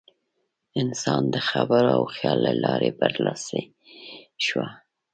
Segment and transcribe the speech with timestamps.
[0.81, 3.61] انسان د خبرو او خیال له لارې برلاسی
[4.45, 4.63] شو.